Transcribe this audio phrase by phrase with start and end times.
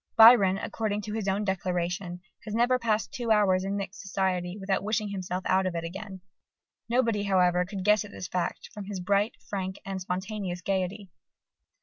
[0.15, 4.81] Byron, according to his own declaration, has never passed two hours in mixed society without
[4.81, 6.21] wishing himself out of it again.
[6.89, 11.11] Nobody, however, could guess at this fact from his bright, frank, and spontaneous gaiety.